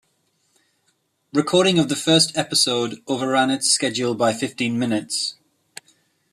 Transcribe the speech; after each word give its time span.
Recording 1.31 1.77
of 1.77 1.87
the 1.87 1.95
first 1.95 2.35
episode 2.35 3.03
overran 3.05 3.51
its 3.51 3.69
schedule 3.69 4.15
by 4.15 4.33
fifteen 4.33 4.79
minutes. 4.79 5.35